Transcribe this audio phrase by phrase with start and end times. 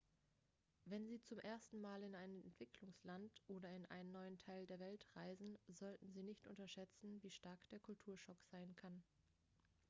[0.85, 5.05] wenn sie zum ersten mal in ein entwicklungsland oder in einen neuen teil der welt
[5.15, 9.03] reisen sollten sie nicht unterschätzen wie stark der kulturschock sein kann